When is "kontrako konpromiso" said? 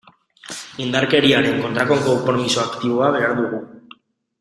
1.67-2.65